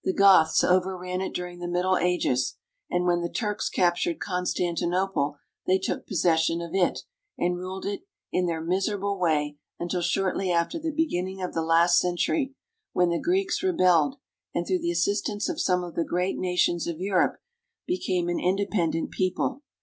Goths 0.17 0.63
overran 0.63 1.21
it 1.21 1.31
during 1.31 1.59
the 1.59 1.67
Middle 1.67 1.95
Ages; 1.95 2.55
and 2.89 3.05
when 3.05 3.21
the 3.21 3.29
Turks 3.29 3.69
captured 3.69 4.19
Constantinople 4.19 5.37
they 5.67 5.77
took 5.77 6.07
possession 6.07 6.59
of 6.59 6.71
it, 6.73 7.01
and 7.37 7.55
ruled 7.55 7.85
it 7.85 8.01
in 8.31 8.47
their 8.47 8.61
miserable 8.65 9.19
way 9.19 9.59
until 9.79 10.01
shortly 10.01 10.51
after 10.51 10.79
the 10.79 10.89
beginning 10.89 11.39
of 11.43 11.53
the 11.53 11.61
last 11.61 11.99
century, 11.99 12.55
when 12.93 13.09
the 13.09 13.19
Greeks 13.21 13.61
rebelled, 13.61 14.15
and 14.55 14.65
through 14.65 14.79
the 14.79 14.89
assistance 14.89 15.47
of 15.47 15.61
some 15.61 15.83
of 15.83 15.93
the 15.93 16.03
great 16.03 16.35
nations 16.39 16.87
of 16.87 16.99
Europe 16.99 17.33
again 17.33 17.43
became 17.85 18.27
an 18.27 18.39
independent 18.39 19.11
people. 19.11 19.61